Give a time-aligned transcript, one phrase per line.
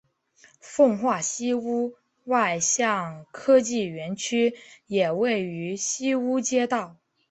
[0.59, 1.93] 奉化西坞
[2.25, 4.55] 外向科技园区
[4.87, 6.97] 也位于西坞街道。